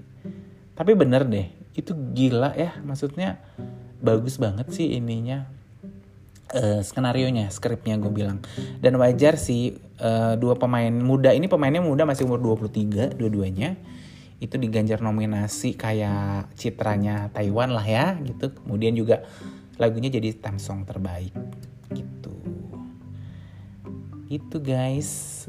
tapi 0.75 0.91
bener 0.95 1.27
deh 1.27 1.47
itu 1.75 1.91
gila 2.15 2.55
ya. 2.55 2.77
Maksudnya 2.83 3.39
bagus 3.99 4.39
banget 4.39 4.71
sih 4.71 4.95
ininya 4.95 5.47
uh, 6.55 6.81
skenario 6.81 7.27
nya 7.29 7.51
skripnya 7.51 7.99
gue 7.99 8.11
bilang. 8.11 8.39
Dan 8.79 8.97
wajar 8.97 9.35
sih 9.35 9.75
uh, 9.99 10.35
dua 10.39 10.55
pemain 10.55 10.91
muda 10.91 11.33
ini 11.35 11.51
pemainnya 11.51 11.83
muda 11.83 12.07
masih 12.07 12.25
umur 12.25 12.39
23 12.39 13.15
dua-duanya. 13.15 13.75
Itu 14.39 14.55
diganjar 14.55 15.03
nominasi 15.03 15.75
kayak 15.75 16.55
citranya 16.55 17.27
Taiwan 17.35 17.75
lah 17.75 17.83
ya 17.83 18.15
gitu. 18.23 18.55
Kemudian 18.55 18.95
juga 18.95 19.27
lagunya 19.79 20.11
jadi 20.11 20.35
theme 20.35 20.59
song 20.59 20.87
terbaik 20.87 21.35
gitu. 21.91 22.35
Itu 24.29 24.61
guys 24.61 25.43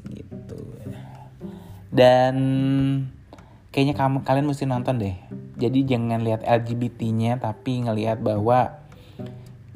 dan 1.90 2.34
kayaknya 3.74 3.94
kamu 3.98 4.22
kalian 4.22 4.46
mesti 4.46 4.64
nonton 4.66 4.98
deh. 4.98 5.16
Jadi 5.58 5.86
jangan 5.86 6.22
lihat 6.22 6.42
LGBT-nya 6.46 7.38
tapi 7.38 7.86
ngelihat 7.86 8.22
bahwa 8.22 8.78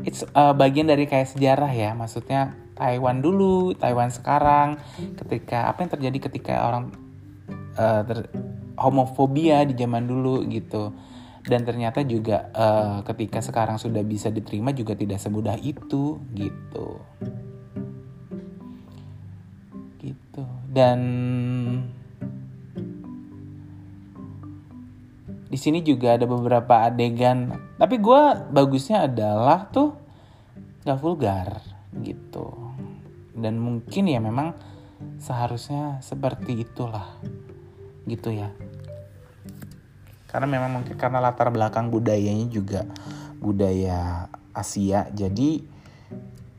it's 0.03 0.27
uh, 0.35 0.55
bagian 0.55 0.91
dari 0.91 1.07
kayak 1.07 1.31
sejarah 1.31 1.71
ya. 1.71 1.95
Maksudnya 1.95 2.55
Taiwan 2.75 3.23
dulu 3.23 3.75
Taiwan 3.75 4.11
sekarang. 4.11 4.79
Ketika 5.19 5.71
apa 5.71 5.87
yang 5.87 5.91
terjadi 5.95 6.19
ketika 6.31 6.55
orang 6.67 6.85
uh, 7.79 8.03
ter, 8.03 8.31
homofobia 8.79 9.63
di 9.63 9.75
zaman 9.79 10.07
dulu 10.07 10.43
gitu. 10.51 10.95
Dan 11.45 11.63
ternyata 11.63 12.01
juga 12.03 12.49
uh, 12.57 12.99
ketika 13.05 13.45
sekarang 13.45 13.77
sudah 13.77 14.01
bisa 14.01 14.33
diterima 14.33 14.73
juga 14.73 14.97
tidak 14.97 15.21
semudah 15.21 15.55
itu 15.61 16.19
gitu. 16.33 16.89
Gitu. 20.01 20.45
Dan 20.73 21.01
di 25.49 25.59
sini 25.61 25.85
juga 25.85 26.17
ada 26.17 26.25
beberapa 26.25 26.89
adegan. 26.89 27.53
Tapi 27.77 27.97
gue 28.01 28.23
bagusnya 28.51 29.07
adalah 29.07 29.69
tuh 29.69 29.97
gak 30.85 30.99
vulgar 31.01 31.61
gitu. 32.01 32.53
Dan 33.35 33.61
mungkin 33.61 34.09
ya 34.09 34.21
memang 34.23 34.57
seharusnya 35.21 36.01
seperti 36.01 36.65
itulah 36.65 37.19
gitu 38.09 38.33
ya. 38.33 38.53
Karena 40.29 40.51
memang 40.51 40.83
mungkin 40.83 40.95
karena 40.99 41.23
latar 41.23 41.55
belakang 41.55 41.95
budayanya 41.95 42.51
juga 42.51 42.83
budaya 43.39 44.27
Asia. 44.55 45.07
Jadi 45.15 45.63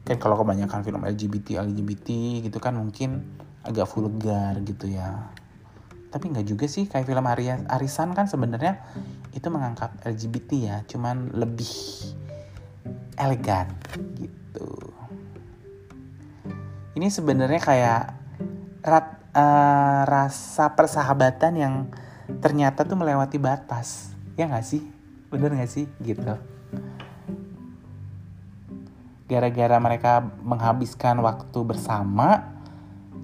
kan 0.06 0.22
kalau 0.22 0.38
kebanyakan 0.38 0.86
film 0.86 1.02
LGBT 1.02 1.66
LGBT 1.66 2.08
gitu 2.46 2.62
kan 2.62 2.78
mungkin 2.78 3.26
agak 3.66 3.90
vulgar 3.90 4.62
gitu 4.62 4.86
ya 4.94 5.34
tapi 6.16 6.32
nggak 6.32 6.48
juga 6.48 6.64
sih 6.72 6.88
kayak 6.88 7.12
film 7.12 7.28
Arisan 7.68 8.16
kan 8.16 8.24
sebenarnya 8.32 8.80
itu 9.36 9.52
mengangkat 9.52 9.92
LGBT 10.08 10.50
ya 10.64 10.78
cuman 10.88 11.36
lebih 11.36 11.68
elegan 13.20 13.68
gitu. 14.16 14.96
Ini 16.96 17.12
sebenarnya 17.12 17.60
kayak 17.60 18.04
rat, 18.80 19.08
uh, 19.36 20.08
rasa 20.08 20.72
persahabatan 20.72 21.54
yang 21.60 21.74
ternyata 22.40 22.88
tuh 22.88 22.96
melewati 22.96 23.36
batas. 23.36 24.16
Ya 24.40 24.48
nggak 24.48 24.64
sih? 24.64 24.88
Bener 25.28 25.52
nggak 25.52 25.68
sih? 25.68 25.84
Gitu. 26.00 26.24
Gara-gara 29.28 29.78
mereka 29.84 30.24
menghabiskan 30.40 31.20
waktu 31.20 31.60
bersama 31.68 32.56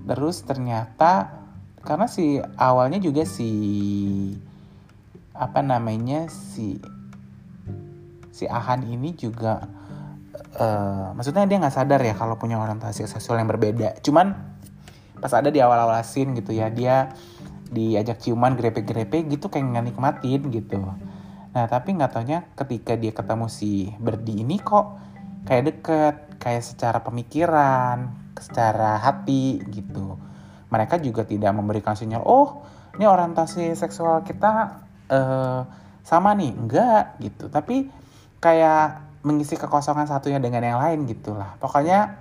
terus 0.03 0.43
ternyata 0.43 1.40
karena 1.81 2.05
si 2.05 2.37
awalnya 2.57 3.01
juga 3.01 3.25
si 3.25 3.49
apa 5.33 5.65
namanya 5.65 6.29
si 6.29 6.77
si 8.29 8.45
Ahan 8.45 8.85
ini 8.85 9.17
juga 9.17 9.65
uh, 10.57 11.13
maksudnya 11.17 11.49
dia 11.49 11.57
nggak 11.57 11.75
sadar 11.75 12.01
ya 12.01 12.13
kalau 12.13 12.37
punya 12.37 12.61
orientasi 12.61 13.05
seksual 13.09 13.41
yang 13.41 13.49
berbeda. 13.49 13.97
Cuman 14.05 14.33
pas 15.21 15.33
ada 15.33 15.53
di 15.53 15.61
awal-awal 15.61 16.01
scene 16.01 16.33
gitu 16.37 16.53
ya 16.53 16.69
dia 16.73 17.13
diajak 17.71 18.19
ciuman 18.19 18.57
grepe-grepe 18.57 19.25
gitu 19.29 19.47
kayak 19.49 19.65
nggak 19.69 19.85
nikmatin 19.93 20.41
gitu. 20.49 20.81
Nah 21.51 21.65
tapi 21.69 21.97
nggak 21.97 22.11
taunya 22.13 22.45
ketika 22.53 22.93
dia 22.97 23.13
ketemu 23.13 23.45
si 23.49 23.93
Berdi 23.97 24.41
ini 24.45 24.57
kok 24.61 24.97
kayak 25.45 25.63
deket 25.73 26.15
kayak 26.37 26.63
secara 26.65 27.01
pemikiran 27.01 28.13
secara 28.37 28.97
hati 28.97 29.61
gitu 29.69 30.17
mereka 30.71 30.95
juga 30.97 31.27
tidak 31.27 31.51
memberikan 31.51 31.93
sinyal 31.93 32.23
oh 32.23 32.63
ini 32.95 33.07
orientasi 33.07 33.71
seksual 33.75 34.23
kita 34.27 34.83
uh, 35.07 35.63
sama 36.03 36.35
nih. 36.35 36.51
Enggak 36.51 37.15
gitu. 37.23 37.47
Tapi 37.47 37.87
kayak 38.43 39.05
mengisi 39.21 39.55
kekosongan 39.55 40.09
satunya 40.09 40.41
dengan 40.41 40.65
yang 40.65 40.79
lain 40.81 41.07
gitulah. 41.07 41.55
Pokoknya 41.61 42.19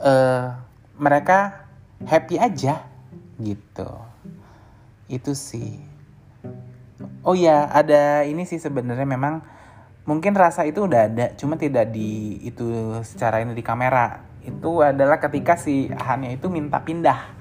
uh, 0.00 0.54
mereka 0.96 1.68
happy 2.06 2.40
aja 2.40 2.86
gitu. 3.36 3.90
Itu 5.10 5.36
sih. 5.36 5.76
Oh 7.20 7.36
ya 7.36 7.68
ada 7.68 8.24
ini 8.24 8.48
sih 8.48 8.60
sebenarnya 8.60 9.04
memang 9.04 9.44
mungkin 10.04 10.36
rasa 10.36 10.68
itu 10.68 10.84
udah 10.84 11.08
ada 11.08 11.26
cuma 11.36 11.56
tidak 11.56 11.88
di 11.92 12.36
itu 12.44 12.92
secara 13.00 13.40
ini 13.40 13.56
di 13.56 13.64
kamera 13.64 14.20
itu 14.44 14.84
adalah 14.84 15.16
ketika 15.16 15.56
si 15.56 15.88
Hanya 15.88 16.36
itu 16.36 16.52
minta 16.52 16.76
pindah. 16.84 17.32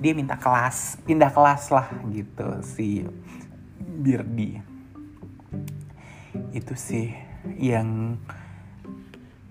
Dia 0.00 0.16
minta 0.16 0.40
kelas. 0.40 0.96
Pindah 1.04 1.28
kelas 1.28 1.68
lah 1.68 1.88
gitu 2.08 2.64
si 2.64 3.04
Birdi. 3.80 4.60
Itu 6.56 6.72
sih 6.72 7.12
yang 7.60 8.16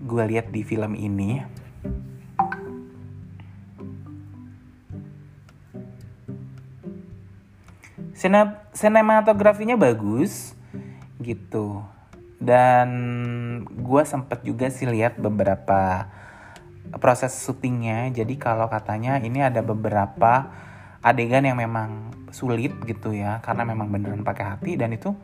gue 0.02 0.24
lihat 0.26 0.50
di 0.50 0.66
film 0.66 0.98
ini. 0.98 1.42
Sinematografinya 8.74 9.78
bagus 9.78 10.58
gitu. 11.22 11.86
Dan 12.36 12.90
gue 13.64 14.02
sempet 14.02 14.42
juga 14.42 14.68
sih 14.68 14.84
lihat 14.84 15.16
beberapa 15.16 16.10
proses 16.98 17.34
syutingnya. 17.34 18.10
Jadi 18.14 18.38
kalau 18.38 18.70
katanya 18.70 19.18
ini 19.18 19.42
ada 19.42 19.60
beberapa 19.60 20.50
adegan 21.02 21.46
yang 21.46 21.58
memang 21.58 22.14
sulit 22.34 22.74
gitu 22.84 23.14
ya 23.14 23.38
karena 23.40 23.62
memang 23.62 23.86
beneran 23.88 24.26
pakai 24.26 24.44
hati 24.44 24.72
dan 24.74 24.90
itu 24.92 25.14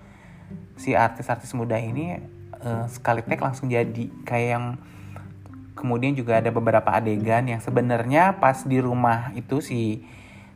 si 0.79 0.95
artis-artis 0.95 1.53
muda 1.59 1.77
ini 1.77 2.17
uh, 2.63 2.87
sekali 2.89 3.23
take 3.23 3.43
langsung 3.43 3.71
jadi. 3.71 4.09
Kayak 4.27 4.49
yang 4.59 4.65
kemudian 5.75 6.13
juga 6.15 6.39
ada 6.39 6.53
beberapa 6.53 6.93
adegan 6.93 7.49
yang 7.49 7.61
sebenarnya 7.61 8.39
pas 8.39 8.63
di 8.63 8.79
rumah 8.79 9.33
itu 9.35 9.59
si 9.65 10.05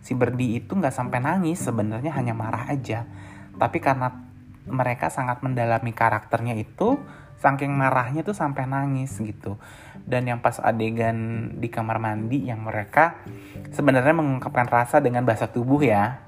si 0.05 0.14
Berdi 0.14 0.62
itu 0.62 0.79
nggak 0.79 0.95
sampai 0.95 1.19
nangis 1.19 1.62
sebenarnya 1.64 2.14
hanya 2.14 2.37
marah 2.37 2.71
aja. 2.71 3.09
Tapi 3.57 3.83
karena 3.83 4.12
mereka 4.66 5.11
sangat 5.11 5.42
mendalami 5.42 5.95
karakternya 5.95 6.55
itu 6.59 6.99
saking 7.40 7.72
marahnya 7.72 8.25
tuh 8.25 8.37
sampai 8.37 8.64
nangis 8.64 9.16
gitu. 9.20 9.61
Dan 10.07 10.31
yang 10.31 10.38
pas 10.38 10.61
adegan 10.62 11.51
di 11.59 11.68
kamar 11.68 11.99
mandi 11.99 12.46
yang 12.46 12.62
mereka 12.62 13.18
sebenarnya 13.75 14.14
mengungkapkan 14.14 14.66
rasa 14.70 15.03
dengan 15.03 15.27
bahasa 15.27 15.51
tubuh 15.51 15.83
ya 15.83 16.22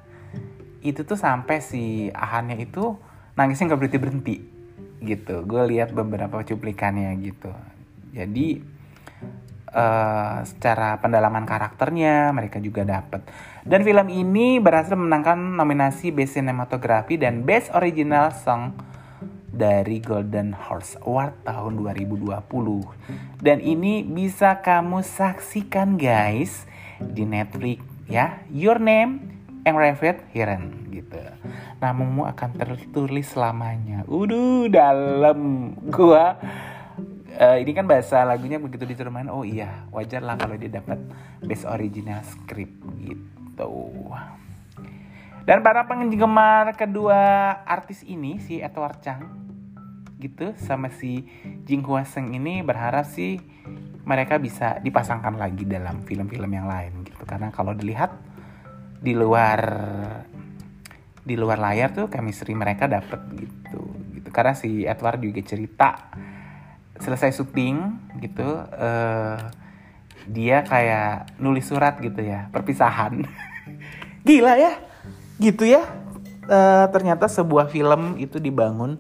itu 0.82 1.02
tuh 1.02 1.18
sampai 1.18 1.58
si 1.58 2.06
Ahannya 2.14 2.58
itu 2.62 2.94
nangisnya 3.34 3.74
nggak 3.74 3.80
berhenti 3.80 3.98
berhenti 3.98 4.36
gitu. 5.02 5.46
Gue 5.46 5.62
lihat 5.70 5.94
beberapa 5.94 6.42
cuplikannya 6.42 7.14
gitu. 7.22 7.50
Jadi 8.14 8.62
uh, 9.72 10.42
secara 10.42 10.96
pendalaman 10.98 11.44
karakternya 11.44 12.32
mereka 12.32 12.58
juga 12.58 12.84
dapat 12.84 13.24
dan 13.68 13.84
film 13.84 14.08
ini 14.08 14.56
berhasil 14.62 14.96
memenangkan 14.96 15.36
nominasi 15.36 16.08
Best 16.08 16.40
Cinematography 16.40 17.20
dan 17.20 17.44
Best 17.44 17.68
Original 17.76 18.32
Song 18.32 18.72
dari 19.58 19.98
Golden 19.98 20.54
Horse 20.54 20.94
Award 21.02 21.42
tahun 21.42 21.82
2020. 21.82 22.38
Dan 23.42 23.58
ini 23.58 24.06
bisa 24.06 24.62
kamu 24.62 25.02
saksikan 25.02 25.98
guys 25.98 26.64
di 27.02 27.26
Netflix 27.26 27.82
ya. 28.06 28.46
Your 28.54 28.78
name 28.78 29.34
Enravet 29.66 30.22
Hiren 30.30 30.88
gitu. 30.94 31.18
Namamu 31.82 32.30
akan 32.30 32.50
tertulis 32.54 33.34
selamanya. 33.34 34.06
Udah 34.06 34.70
dalam 34.70 35.74
gua 35.90 36.38
uh, 37.38 37.56
ini 37.58 37.70
kan 37.74 37.86
bahasa 37.86 38.26
lagunya 38.26 38.58
begitu 38.58 38.84
diterjemahin 38.84 39.30
oh 39.30 39.46
iya 39.46 39.86
wajar 39.94 40.20
lah 40.20 40.34
kalau 40.34 40.58
dia 40.58 40.68
dapat 40.68 40.98
best 41.46 41.64
original 41.64 42.20
script 42.26 42.74
gitu 42.98 43.70
dan 45.48 45.64
para 45.64 45.88
penggemar 45.88 46.76
kedua 46.76 47.16
artis 47.64 48.04
ini 48.04 48.36
si 48.36 48.60
Edward 48.60 49.00
Chang 49.00 49.24
gitu 50.20 50.52
sama 50.60 50.92
si 50.92 51.24
Jing 51.64 51.80
Hua 51.88 52.04
Seng 52.04 52.36
ini 52.36 52.60
berharap 52.60 53.08
sih 53.08 53.40
mereka 54.04 54.36
bisa 54.36 54.76
dipasangkan 54.84 55.40
lagi 55.40 55.64
dalam 55.64 56.04
film-film 56.04 56.52
yang 56.52 56.68
lain 56.68 57.00
gitu. 57.00 57.24
Karena 57.24 57.48
kalau 57.48 57.72
dilihat 57.72 58.12
di 59.00 59.16
luar 59.16 59.60
di 61.24 61.32
luar 61.32 61.56
layar 61.56 61.96
tuh 61.96 62.12
chemistry 62.12 62.52
mereka 62.52 62.84
dapet 62.84 63.16
gitu 63.40 63.80
gitu. 64.20 64.28
Karena 64.28 64.52
si 64.52 64.84
Edward 64.84 65.16
juga 65.16 65.40
cerita 65.48 66.12
selesai 67.00 67.32
syuting 67.32 67.76
gitu 68.20 68.44
uh, 68.68 69.40
dia 70.28 70.60
kayak 70.60 71.40
nulis 71.40 71.64
surat 71.64 71.96
gitu 72.04 72.20
ya 72.20 72.52
perpisahan. 72.52 73.24
Gila 74.28 74.60
ya 74.60 74.87
gitu 75.38 75.64
ya 75.64 75.86
uh, 76.48 76.86
ternyata 76.90 77.30
sebuah 77.30 77.70
film 77.70 78.18
itu 78.18 78.42
dibangun 78.42 78.98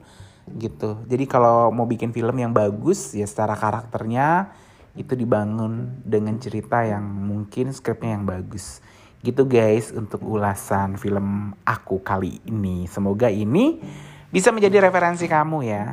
gitu. 0.56 1.04
Jadi 1.04 1.24
kalau 1.28 1.68
mau 1.68 1.84
bikin 1.84 2.14
film 2.14 2.36
yang 2.40 2.56
bagus 2.56 3.12
ya 3.12 3.28
secara 3.28 3.52
karakternya 3.52 4.48
itu 4.96 5.12
dibangun 5.12 6.00
dengan 6.02 6.40
cerita 6.40 6.82
yang 6.84 7.04
mungkin 7.04 7.74
skripnya 7.74 8.16
yang 8.16 8.24
bagus. 8.24 8.80
Gitu 9.20 9.44
guys 9.44 9.92
untuk 9.92 10.24
ulasan 10.24 10.96
film 10.96 11.52
aku 11.66 12.00
kali 12.00 12.40
ini. 12.48 12.88
Semoga 12.88 13.28
ini 13.28 13.82
bisa 14.32 14.54
menjadi 14.54 14.88
referensi 14.88 15.28
kamu 15.28 15.58
ya. 15.68 15.84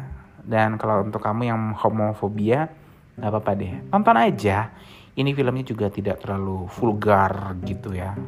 Dan 0.45 0.77
kalau 0.77 1.03
untuk 1.03 1.19
kamu 1.19 1.41
yang 1.49 1.61
homofobia 1.75 2.69
nggak 3.17 3.31
apa-apa 3.31 3.51
deh. 3.57 3.73
Tonton 3.91 4.17
aja. 4.19 4.71
Ini 5.15 5.31
filmnya 5.31 5.63
juga 5.63 5.87
tidak 5.87 6.27
terlalu 6.27 6.67
vulgar 6.67 7.55
gitu 7.63 7.95
ya 7.95 8.19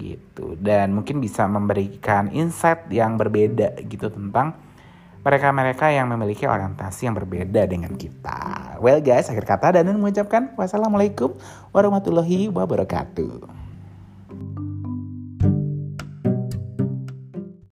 gitu 0.00 0.56
dan 0.56 0.94
mungkin 0.96 1.20
bisa 1.20 1.44
memberikan 1.44 2.32
insight 2.32 2.88
yang 2.88 3.20
berbeda 3.20 3.76
gitu 3.84 4.08
tentang 4.08 4.56
mereka-mereka 5.20 5.92
yang 5.92 6.08
memiliki 6.08 6.48
orientasi 6.48 7.04
yang 7.04 7.16
berbeda 7.16 7.68
dengan 7.68 7.92
kita. 7.92 8.80
Well 8.80 9.04
guys, 9.04 9.28
akhir 9.28 9.44
kata 9.44 9.76
dan 9.76 9.92
mengucapkan 9.92 10.56
wassalamualaikum 10.56 11.36
warahmatullahi 11.76 12.48
wabarakatuh. 12.48 13.59